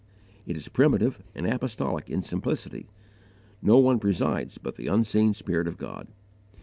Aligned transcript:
It 0.47 0.57
is 0.57 0.67
primitive 0.67 1.21
and 1.35 1.45
apostolic 1.45 2.09
in 2.09 2.23
simplicity. 2.23 2.89
No 3.61 3.77
one 3.77 3.99
presides 3.99 4.57
but 4.57 4.75
the 4.75 4.87
unseen 4.87 5.35
Spirit 5.35 5.67
of 5.67 5.77
God. 5.77 6.07